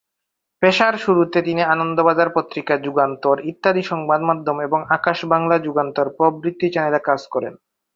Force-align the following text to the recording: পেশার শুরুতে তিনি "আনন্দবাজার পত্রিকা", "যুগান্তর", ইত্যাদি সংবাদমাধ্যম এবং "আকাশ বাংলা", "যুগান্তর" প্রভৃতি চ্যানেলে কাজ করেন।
পেশার 0.61 0.95
শুরুতে 0.97 1.39
তিনি 1.41 1.61
"আনন্দবাজার 1.73 2.29
পত্রিকা", 2.29 2.73
"যুগান্তর", 2.77 3.37
ইত্যাদি 3.51 3.83
সংবাদমাধ্যম 3.83 4.57
এবং 4.61 4.79
"আকাশ 4.89 5.17
বাংলা", 5.25 5.55
"যুগান্তর" 5.59 6.07
প্রভৃতি 6.17 6.67
চ্যানেলে 6.73 6.99
কাজ 7.03 7.21
করেন। 7.33 7.53